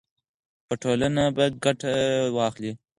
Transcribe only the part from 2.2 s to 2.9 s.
واخلي.